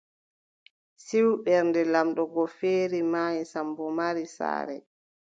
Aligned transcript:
Ciw, 1.05 1.27
Ɓernde 1.43 1.81
laamɗo 1.93 2.23
go 2.33 2.43
feeri, 2.57 2.99
maayi, 3.11 3.41
Sammbo 3.53 3.83
mari 3.97 4.23
saare. 4.37 4.77